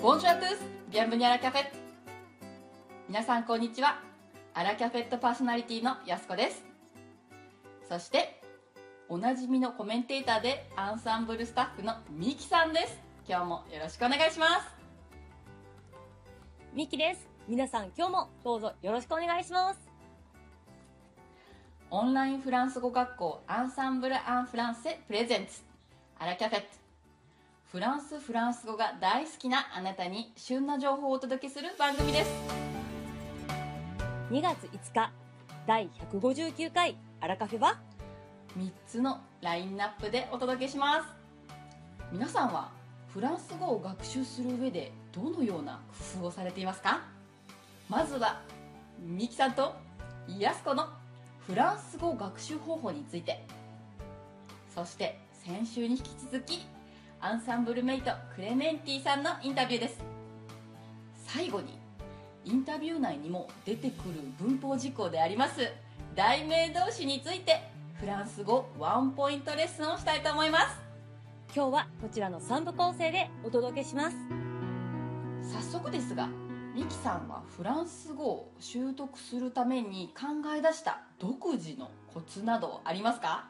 [0.00, 0.60] ボンジュアトゥース
[0.90, 1.64] ビアンブニアラキャフェ。
[3.06, 4.00] 皆さんこんにちは。
[4.54, 6.64] アラキャフェットパーソナリティのやすこです。
[7.86, 8.40] そして
[9.10, 12.98] おなじみのコメンテーターでアンサンブルスタッフのミキさんです。
[13.28, 14.68] 今日もよろしくお願いします。
[16.74, 17.28] ミキです。
[17.46, 19.80] 皆さん今日もどうぞよろしくお願いします。
[21.90, 25.62] オンラインフランス語学校アンサンブル・アン・フランセプレゼンツ。
[26.18, 26.79] アラキャフェット
[27.70, 32.30] フランス・フランス語が大好きなあなたに旬な情報をお届けする番組です。
[34.32, 35.12] 2月5日、
[35.68, 37.78] 第159回アラカフェは
[38.58, 41.06] ？3つのラインナップでお届けします。
[42.10, 42.72] 皆さんは
[43.14, 45.78] フランス語を学習する上でどのような
[46.16, 47.02] 工夫をされていますか？
[47.88, 48.40] まずは
[48.98, 49.76] ミキさんと
[50.40, 50.88] ヤスコの
[51.46, 53.46] フランス語学習方法について。
[54.74, 56.66] そして先週に引き続き
[57.22, 59.98] アンサンブルメイトクレメンティさんのインタビューです
[61.26, 61.78] 最後に
[62.46, 65.70] インタビュー内にも出てくる文法事項であります
[66.14, 67.60] 題名動詞について
[68.00, 70.80] フランス語ワンポイントレッスンをしたいと思います
[71.54, 74.16] 今日はこちらの3部構成でお届けします。
[75.42, 76.28] 早速ですが
[76.76, 80.26] ミキさんはフランス語を習得するために考
[80.56, 83.48] え出した独自のコツなどありますか？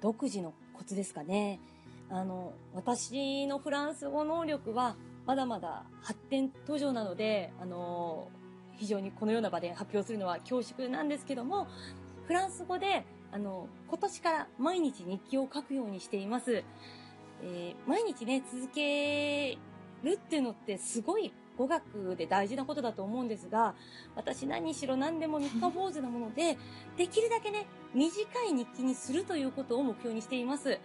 [0.00, 1.60] 独自のコツですかね。
[2.10, 8.28] あの、私のフランス語能力はまだまだ発展途上なので、あの、
[8.76, 11.66] 非常にこのような場で発表するのは恐縮なんですけども、
[12.26, 16.64] フランス語で、あの、今年から毎日日記を書くようにしています。
[17.42, 19.58] えー毎日ね、続け
[20.02, 23.74] るっていうのってすごい語学で大事なことだと思うんですが、
[24.16, 26.58] 私何しろ何でも三日坊主なもので、
[26.96, 30.78] できるだけね、短い日記にするということを目標にしています。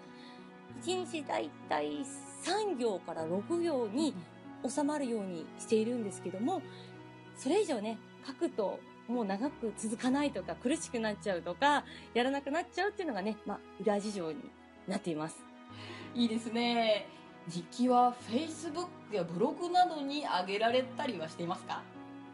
[0.83, 2.05] 1日だいたい
[2.43, 4.13] 3行から6行に
[4.67, 6.61] 収まるようにしているんですけども、
[7.35, 14.37] それ以上ね、書くともう長く続かないとか苦しくなっちゃうとか、やらなくなっちゃうっていうのがね、まあ、裏事情に
[14.87, 15.37] なっています。
[16.15, 17.07] いいですね
[17.47, 21.81] 日記は Facebook やブログなどに上げられたりはしていますか？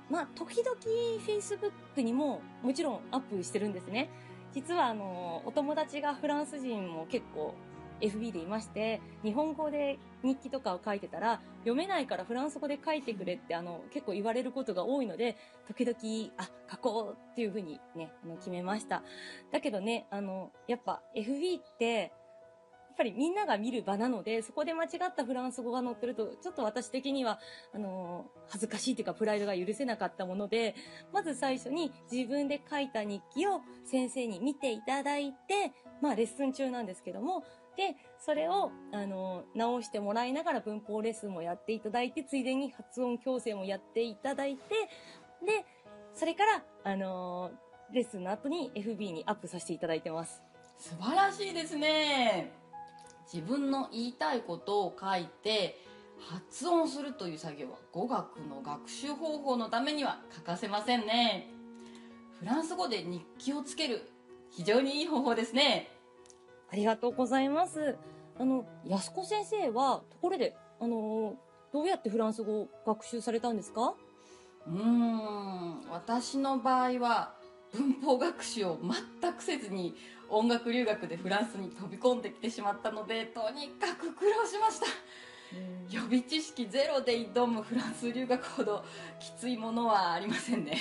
[0.09, 0.77] まあ、時々
[1.25, 4.09] Facebook にももちろんアップしてるんですね。
[4.53, 7.55] 実はあの、お友達がフランス人も結構
[8.01, 19.03] FB でいまして、日本語で日記とかを書いてたら、読めないからフランス語で書いてくれってあの、結構言われることが多いので、時々、あ、書こうっていうふうにね、あの決めました。
[19.51, 22.11] だけどね、あの、やっぱ FB って、
[22.95, 27.39] やっぱりみんなが見る場なので、そこで間違ったフランス語が載ってると、ちょっと私的には、
[27.73, 30.75] あの、恥ずかしいというか、プライドが許せなかったもので、
[31.11, 37.43] まず最初に自分で書いた日記を先生に見ていただいて、まあレッスン中なんですけども、
[37.77, 44.61] で、それを、あの、直してもらいながら文法レッスンもやっていただいて、ついでに発音矯正もやっていただいて、
[45.45, 45.65] で、
[46.13, 47.51] それから、あの、
[47.91, 50.41] レッスンの後に FB にアップさせていただいてます。
[50.77, 52.51] 素晴らしいですね。
[53.31, 55.79] 自分の言いたいことを書いて
[56.19, 61.49] 発音するという作業は語学の学習方法のためには欠かせませんね。
[62.39, 64.09] フランス語で日記をつける
[64.51, 65.89] 非常にいい方法ですね。
[66.75, 67.95] ありがとうございます。
[68.37, 71.35] あの、安子先生は、ところで、あの、
[71.71, 73.95] どうやってフランス語を学習されたんですか？
[74.67, 77.33] うーん私の場合は
[77.71, 78.77] 文法学習を
[79.21, 79.95] 全くせずに
[80.27, 84.85] 音楽留学でフランスに飛び込んできてしまったのでとにかく苦労しました。
[85.89, 88.83] 予備知識ゼロで挑むフランス留学ほど
[89.21, 90.77] きついものはありませんね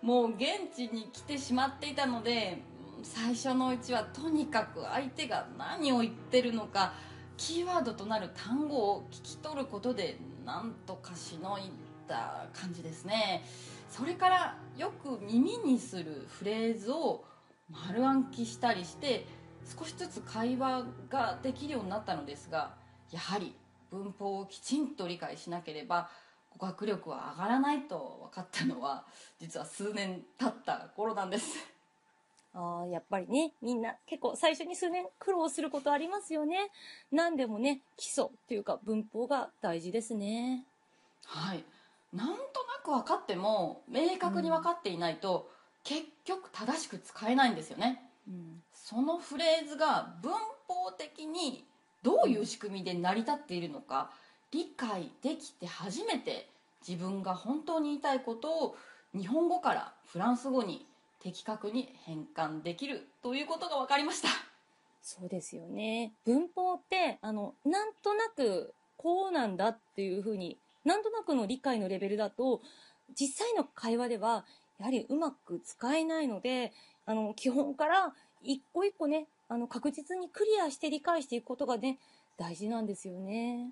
[0.00, 6.94] もう現地に来てしまっていたのでうん最初のうちはとにかく相手が何を言ってるのか
[7.36, 11.70] キーワードとなる単語を聞き取ることでなんとかしのい
[12.08, 13.44] だ感じですね。
[13.90, 17.24] それからよく耳にするフレーズを
[17.70, 19.26] 丸暗記したりして
[19.78, 22.74] 少しずつ会話ができるようになったのですが
[23.10, 23.54] やはり
[23.90, 26.10] 文法をきちんと理解しなければ
[26.58, 29.04] 語学力は上がらないと分かったのは
[29.38, 31.75] 実は数年経った頃なんです。
[32.56, 36.70] ああ、やっぱりね、みんな結構最初に数年苦労することありますよね。
[37.12, 40.64] 何でもね、基礎っていうか文法が大事ですね。
[41.26, 41.64] はい
[42.12, 42.42] なんとな
[42.82, 45.50] く分かっても明確に分かっていないと、
[45.84, 48.62] 結局正しく使えないんですよねうん。
[48.72, 50.32] そのフレーズが文
[50.66, 51.64] 法的に
[52.02, 54.10] どういう仕組みで成り立っているのか
[54.50, 56.48] 理解できて初めて
[56.86, 58.76] 自分が本当に言いたいことを
[59.14, 60.86] 日本語からフランス語に
[61.22, 64.28] 的確に変換できるということが分かりました
[65.02, 66.14] そうですよね。
[66.24, 72.60] 文法って、あの、なんとなくこうなんだっていうふうに、なんとなくの理解のレベルだと、
[73.14, 74.44] 実際の会話では、
[74.78, 76.72] やはりうまく使えないので、
[77.06, 82.00] あの、基本から一個一個ね、あの、確実にクリアして理解していくことがね、
[82.36, 83.70] 大事なんですよね。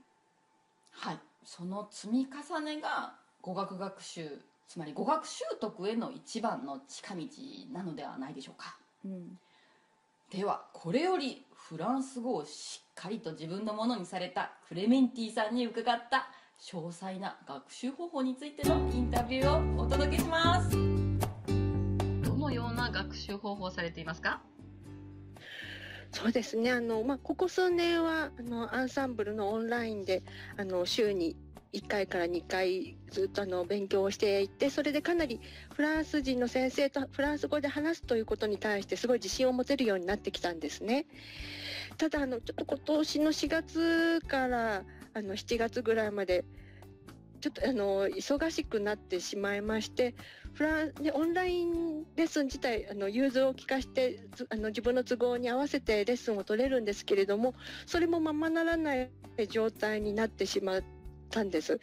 [0.93, 1.19] はい。
[1.45, 7.23] その積み重ねが語学学習、つまり語学習得への一番の近道
[7.73, 8.77] なのではないでしょうか。
[9.05, 9.39] うん。
[10.31, 16.29] では、これよりフランス語をしっかりと自分のものにされたクレメンティさんに伺った
[16.61, 20.71] 詳細な学習方法についてのインタビューをお届けします。
[22.23, 24.41] どのような学習方法をされていますか？
[26.11, 26.71] そうですね。
[26.71, 30.23] あの、まあ、ここ数年は、あの、アンサンブルのオンラインで、
[30.57, 31.37] あの、週に
[31.75, 35.41] 1回から2回ずっとあの、勉強をしていて、それでかなり
[35.75, 41.07] フランス人の先生とフランス語で話すということに対してすごい自信を持てるようになってきたんですね。
[41.99, 44.85] ただ、あの、ちょっと今年の4月から、
[45.15, 46.45] あの、7月ぐらいまで、
[47.41, 50.15] ちょっとあの忙しくなってしまいまして
[50.55, 54.19] フランでオンラインレッスン自体あの融通を利かして
[54.49, 57.55] あの自分の都合に合わせてレッスンを取れるんですけれども
[57.85, 59.11] それもままならない
[59.51, 60.83] 状態になってしまっ
[61.35, 61.81] たんです。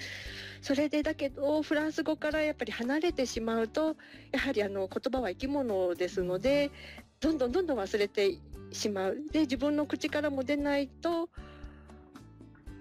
[0.62, 3.98] それでだけどフランス語からやっぱり離れてしまうと
[4.32, 6.72] やはりあの言葉は生き物ですので
[7.20, 8.38] どんどんどんどん忘れて
[8.72, 9.18] しまう。
[9.32, 11.30] で自分の口からも出ないと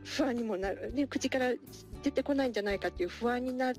[0.05, 0.93] 不安にもなる。
[0.95, 1.53] で口から
[2.03, 3.73] 出てこないんじゃないかっていう不安にな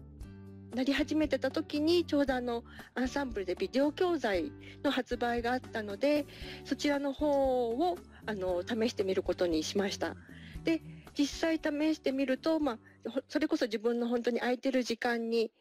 [0.75, 2.63] なり始めてた時にちょうどあの
[2.95, 4.51] アンサンブルでビデオ教材
[4.83, 6.25] の発売があったので
[6.63, 10.15] そちらの方をあの試してみることにしました。
[10.63, 10.81] で
[11.17, 12.79] 実際試してみると、まあ、
[13.27, 15.51] それこそ自分の本当に空いてる時間に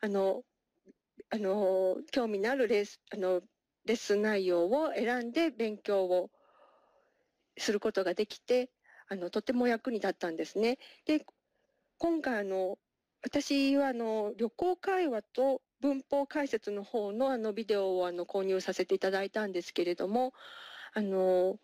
[0.00, 0.42] あの
[1.30, 3.40] あの興味のあるレースあの
[3.84, 6.30] レッスン内容を選んで勉強を
[7.56, 8.70] することができて
[9.08, 10.78] あのとても役に立ったんですね。
[11.06, 11.24] で
[11.98, 12.78] 今回あの
[13.22, 20.32] 私はあの旅行会話と文法解説の方のあのビデオをあの購入させていただいたんですけれども
[20.94, 21.58] あの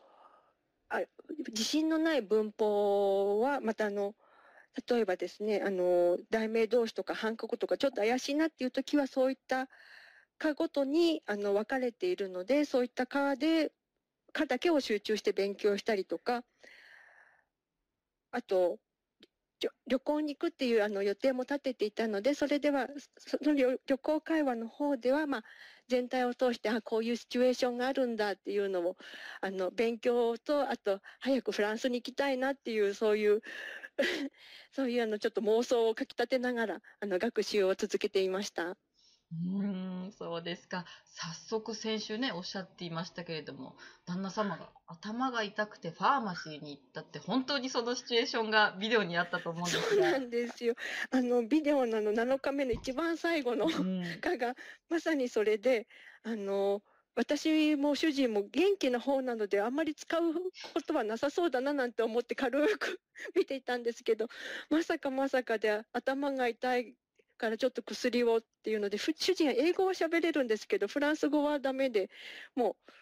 [1.48, 4.14] 自信のない文法はまたあの
[4.88, 9.68] 例えばですねあの題名動詞とか半角とかちょっと怪しいなっていう時はそういった
[10.38, 13.72] 科ごとにあの分かれているのでそういった科で
[14.32, 16.42] 科だけを集中して勉強したりとか
[18.32, 18.78] あと
[19.86, 25.44] 旅行に行くっていうあの予定も立てていたのでそれではその旅行会話の方では、まあ、
[25.88, 28.96] 全体を通してあこういうシチュエーションがあるんだっていうのを
[29.40, 33.42] あの勉強とあと早くフランスに行きたいなっていうそういう
[34.72, 38.76] そういうあのちょっと妄想をかき立てながらあの学習を続けていました。
[39.42, 40.84] うーん、そうですか。
[41.06, 43.76] 早速先週ね、おっしゃっていましたけれども、
[44.06, 49.82] 旦那様が頭が痛くてファーマシーに行ったって、本当にそのシチュエーションがビデオにあったと思うんですが。
[49.82, 50.75] そうなんですよ。
[51.10, 54.54] あのビデオのあの7日目の一番最後のうん科が
[54.88, 55.86] まさにそれで
[56.22, 56.82] あの
[57.16, 60.34] 私も主人も元気な方なのであんまり使う
[60.75, 63.00] ことはなさそうだななんて思って軽く
[63.36, 64.28] 見ていたんですけど
[64.70, 66.96] まさかまさかで頭が痛い
[67.44, 72.08] からちょっと薬をっていうので主人は英語は喋れるんですけどフランス語はダメで
[72.56, 72.93] もう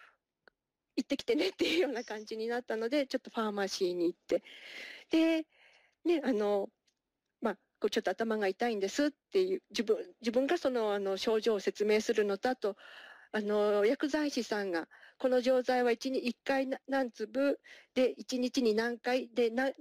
[0.97, 4.43] 行ってきてねっていうような感じになったのでちょっとファーマシーに行って。
[5.11, 5.47] で
[6.05, 6.69] ねあの
[7.41, 12.77] まあこうちょっと頭が痛いんですっていう自分自分がそのあの症状を説明するのとあと
[13.33, 14.89] あの薬剤師さんが
[15.23, 17.61] この錠剤は1に1回何粒
[17.95, 19.73] で1日に何回でな1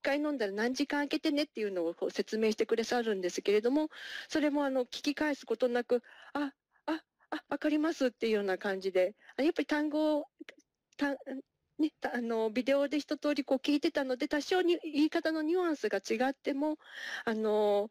[0.00, 3.88] 回飲んだら何時間空けてねっていうのを説明してくださるんですけれども
[4.28, 6.52] それもあの聞き返すことなくあ
[6.86, 10.26] ああわかりますっていうような感じでやっぱり単語を
[11.80, 16.76] ね、あのビデオで一通りこう聞いてたので多少に言い方のニュアンスが違っても
[17.24, 17.90] あの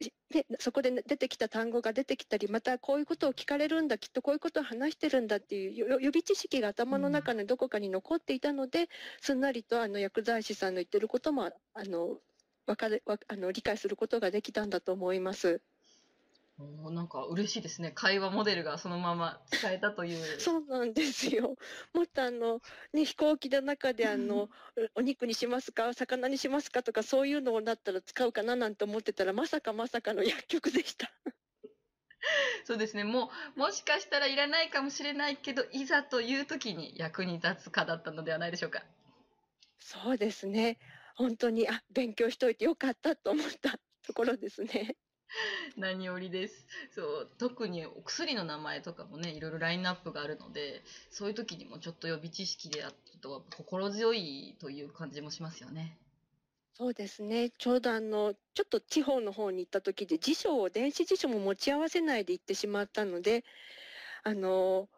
[0.30, 8.88] ね、そこで出てきた単語が出てきたりまたこういうことを聞かれるんだきっとこういうことを話してるんだっていうよ予備知識が頭の中のどこかに残っていたので、
[9.20, 12.20] すんなりとあの薬剤師さんの言ってることもあの
[12.66, 15.62] わかるわあの理解することができたんだと思います。
[16.60, 17.92] おーなんか嬉しいですね。
[17.92, 20.18] 会話モデルがそのまま使えたという。
[20.40, 21.56] そうなんですよ。
[21.94, 22.60] もっとあの、
[22.92, 24.48] ね、飛行機の中であの、
[24.96, 31.10] お肉にしますか魚にしますかとかそういうのをだったら使うかななんて思ってたらまさかまさかの薬局でした。
[32.64, 33.04] そうですね。
[33.04, 38.84] もう、もしかしたらいらないかもしれないけど、いざという時に役に立つかだったのではないでしょうか。
[39.78, 40.78] そうですね。
[41.14, 44.96] 本当に、あ、勉強しといてよかったと思ったところですね。
[45.76, 46.66] 何よりです。
[46.90, 55.98] そう、特にお薬の名前とかもね、いろいろラインナップがあるので、そういう時にもちょっと予備知識であると心強いという感じもしますよね。
[56.74, 57.50] そうですね。
[57.50, 63.44] ちょうどあの、ちょっと地方の方に行った時で辞書を、電子辞書も持ち合わせないで行ってしまったので、
[64.24, 64.88] あの、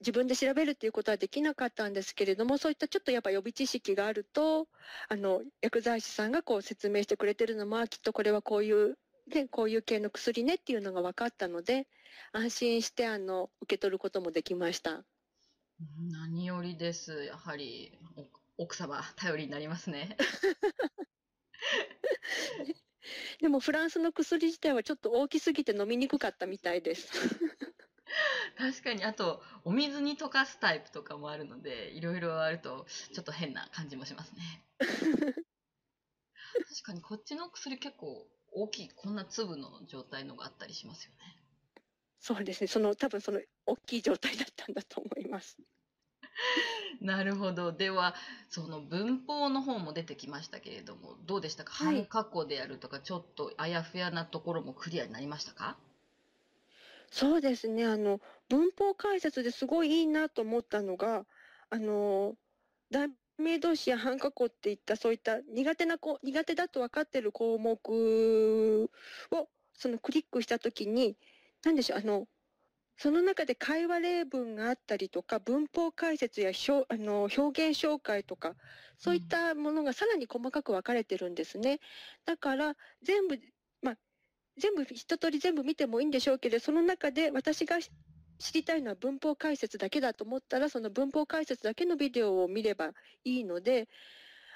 [0.00, 4.68] 自分で調べるっていうことはできなかったんですけれども、そういったちょっとやっぱ予備知識があると、
[5.08, 11.86] あの、薬剤師さんがこう説明してくれてるのも、きっとこれはこういう、ね、こういう系の薬ねっていうのが分かったので、
[12.32, 15.04] 安心してあの、受け取ることもできました。
[15.80, 17.24] うん何よりです。
[17.24, 18.26] やはり、お
[18.64, 20.16] 奥様、頼りになりますね。
[23.40, 27.08] でもフランスの薬自体はちょっと大きすぎて飲みにくかったみたいです。
[28.56, 34.64] 確かに、あと、お水に溶かすタイプとかもあるので、いろいろあると、ちょっと変な感じもしますね。
[34.80, 35.44] 確
[36.82, 38.28] かに、こっちの薬結構
[38.62, 41.18] 大きい、こんな粒の状態のがあったりしますよね。
[42.20, 42.68] そうですね。
[42.68, 45.58] その、多分その大きい状態だったんだと思います。
[47.00, 47.72] なるほど。
[47.72, 48.14] では、
[48.48, 51.72] その文法の方も出てきましたけれども、どうでしたか？
[51.72, 55.78] はい半過去であるとか、ちょっとあやふやなところもクリアになりましたか？
[57.10, 57.84] そうですね。
[57.86, 61.26] あの、文法解説ですごいいいなと思ったのが、
[61.70, 62.36] あの、
[62.90, 68.90] 題名動詞や半過去っていったそういった苦手なこ苦手だと分かってる項目
[69.30, 71.16] をそのクリックしたときに、
[71.64, 72.26] 何でしょう、あの、
[72.96, 78.56] その中で会話例文があったりとか、文法解説や表あの表現紹介とか、
[78.98, 81.78] そういったものがさらに細かく分かれてるんですね。
[82.26, 83.38] だから、全部、
[83.82, 83.98] まあ、
[84.58, 87.78] 全部一通り全部見てもいいんでしょうけど、その中で私が
[88.38, 92.92] 知りたいのは文法解説だけだと思ったら、その文法解説だけのビデオを見れば
[93.24, 93.88] いいので、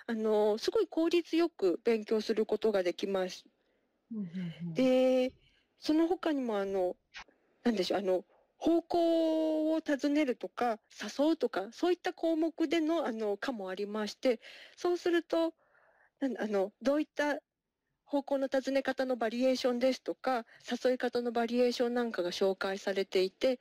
[0.06, 3.44] あの、すごい効率よく勉強することができます。
[4.74, 5.34] で、
[5.78, 6.96] その他にもあの、
[7.64, 8.24] なんでしょう、あの、
[8.58, 14.40] 方向を尋ねるとか、誘うとか、そういった項目での、あの、科もありまして、
[14.76, 15.54] そうすると、
[16.38, 17.40] あの、どういった
[18.12, 23.58] 方向の尋ね方のバリエーションですとか、誘い方のバリエーションなんかが紹介されていて、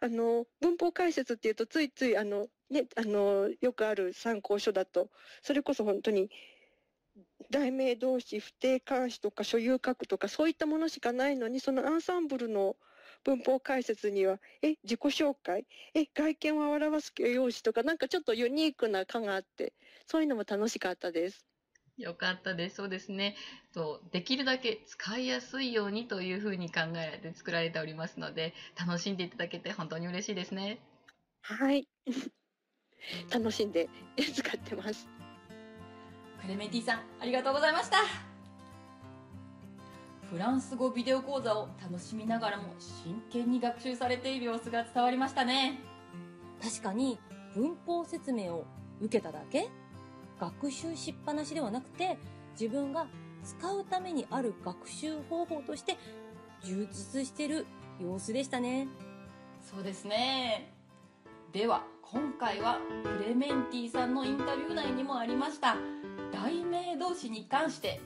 [0.00, 5.10] あの、文法解説っていうと、ついつい、あの、ね、あの、よくある参考書だと、
[5.42, 6.30] それこそ本当に、
[7.50, 12.76] 題名動詞、不定冠詞とか所有格とかそういったものしかないのに、そのアンサンブルの
[13.24, 19.74] 文法解説には、え、自己紹介、え、外見を表す形容詞とか、なんかちょっとユニークな科があって、
[20.06, 21.51] そういうのも楽しかったです。
[21.98, 22.76] よかったです。
[22.76, 23.36] そうですね。
[23.74, 30.80] とできるだけ使いやすいようにというふうに考えられて作られておりますので、楽しんでいただけて本当に嬉しいですね。
[31.42, 31.86] はい。
[33.32, 35.08] 楽しんで使ってます。
[36.40, 37.98] クレメンティさん、ありがとうございました。
[40.30, 45.78] フランス語ビデオ講座を楽しみながらも真剣に学習されている様子が伝わりましたね。
[46.62, 47.18] 確かに
[47.54, 48.64] 文法説明を
[49.00, 49.68] 受けただけ
[50.42, 52.18] 学習しっぱなしではなくて
[52.58, 53.06] 自分が
[53.44, 55.96] 使うためにある学習方法として
[56.64, 57.64] 充実してる
[58.00, 58.88] 様子でしたね。
[59.60, 60.74] そうですね。
[61.52, 65.76] では、今回はクレメンティさんのインタビュー内にもありました、
[66.32, 68.00] 題名動詞に関して、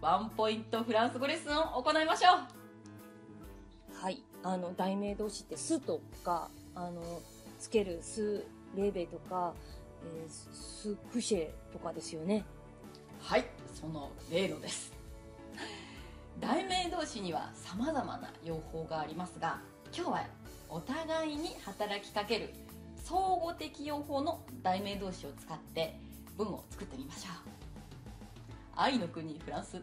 [0.00, 4.04] ワンポイントフランス語レッスンを行いましょう。
[4.04, 4.24] はい。
[4.42, 7.02] あの、題名動詞って、すとか、あの、
[7.60, 9.54] つけるす、レーベとか、
[10.04, 12.44] えーす、クシェとかですよね。
[13.20, 14.92] はい、その例のです。
[16.40, 19.60] 題名動詞には様々な用法がありますが、
[19.94, 20.26] 今日は
[20.68, 22.54] お互いに働きかける
[22.96, 25.98] 相互的用法の題名動詞を使って
[26.36, 27.34] 文を作ってみましょう。
[28.74, 29.82] 愛の国フランス。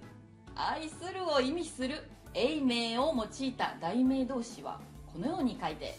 [0.55, 4.79] 愛するを意味する英名を用いた題名動詞は
[5.11, 5.97] このように書いて、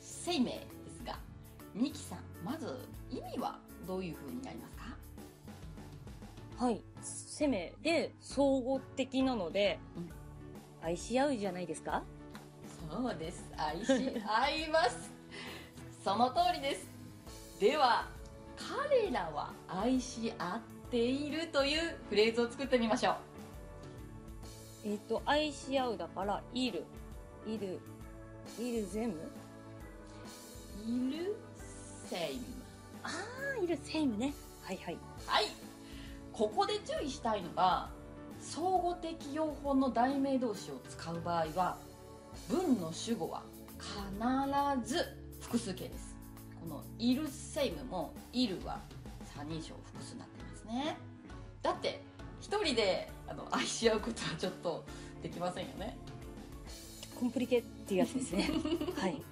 [0.00, 0.66] 生命
[3.94, 4.74] どういう風になります
[6.58, 6.64] か？
[6.64, 6.80] はい。
[7.00, 10.10] 攻めで、総合的なので、うん。
[10.84, 12.02] 愛し合うじゃないですか？
[12.90, 13.44] そうです。
[13.56, 13.92] 愛し
[14.26, 15.10] 合います。
[16.02, 16.88] その通りです。
[17.60, 18.08] では
[18.56, 23.16] 彼らは愛し合っているというフレーズを作ってみましょう。
[24.86, 26.84] えっ、と、愛し合うだから、いる、
[27.46, 27.78] いる、
[28.58, 29.18] いる全部？
[30.84, 31.36] いる
[32.10, 32.44] セイム
[33.04, 34.34] あー、いるセイムね。
[34.62, 34.98] はいはい。
[35.26, 35.44] はい
[36.34, 37.88] ここで注意したいのが
[38.40, 41.78] 相互的用法の題名動詞を使う場合は
[42.48, 43.44] 文の主語は
[43.78, 46.16] 必ず複数形です
[46.60, 48.80] この「いるセイム」も「いる」は
[49.36, 50.96] 三人称複数になってますね
[51.62, 52.02] だって
[52.40, 54.84] 一人であの愛し合うことはちょっと
[55.22, 55.96] できませんよね
[57.18, 58.50] コンプリケっていうやつですね。
[58.98, 59.22] はい。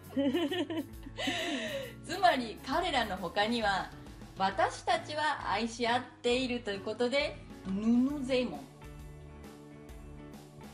[2.05, 3.91] つまり彼らの他には
[4.39, 8.61] 私たちは愛し合っているということでヌヌゼモン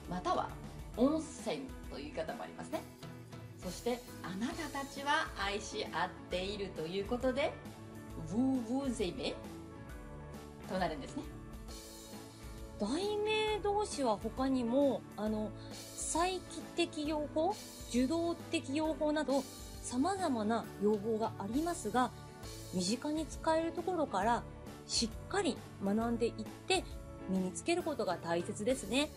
[0.09, 0.49] または
[0.97, 2.80] 温泉という言い方もありますね。
[3.62, 7.52] そしてあなたたちは愛し合っているということで
[8.30, 9.35] ブーブーゼメ
[10.68, 11.23] となるんですね。
[12.80, 15.50] 題名同士は他にも、あの、
[15.97, 17.54] 再帰的用法、
[17.90, 19.42] 受動的用法など、
[19.88, 22.11] 様々な用法がありますが、
[22.75, 24.42] 身近に使えるところから、
[24.87, 26.33] しっかり学んでいっ
[26.66, 26.85] て、
[27.30, 29.11] 身につけることが大切ですね。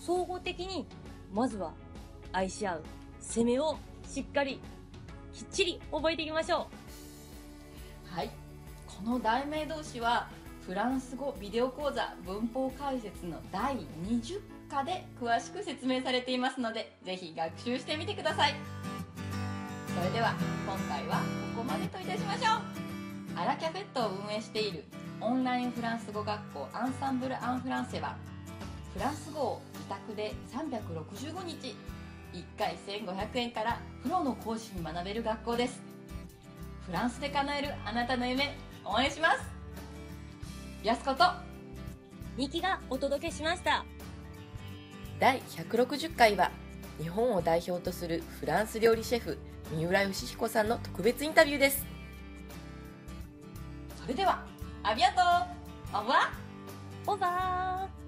[0.00, 0.86] 総合的に、
[1.34, 1.72] まずは、
[2.32, 2.82] 愛し合う、
[3.20, 3.76] 攻めを
[4.08, 4.58] しっかり、
[5.34, 6.66] きっちり覚えていきましょ
[8.14, 8.14] う。
[8.16, 8.30] はい。
[8.86, 10.28] この題名同士は
[10.66, 13.76] フランス語ビデオ講座文法解説の第
[14.06, 14.40] 20
[14.70, 18.79] 課で詳しく説明されていますのでぜひ学習してみてください。
[20.00, 20.34] それでは
[20.66, 21.18] 今回は
[21.54, 24.84] ここまでといたしましょうアラキャフェットを運営している
[25.20, 28.16] オンラインフランス語学校アンサンブル・アン・フランセは
[28.94, 31.76] フランス語を自宅で365日
[32.32, 35.82] 1回1500円からプロの講師に学べる学校です
[36.86, 39.42] フランスで叶えるあなたの夢応援します
[40.82, 41.24] やすこと。
[42.38, 43.84] ニキがお届けしました。
[45.18, 46.50] 第160回は
[46.98, 49.36] 日本を代表とするフランス料理シェフ
[49.72, 51.86] 三浦義彦さんの特別インタビューです。
[54.00, 54.44] それでは
[54.82, 57.99] アビアントオーバーオザー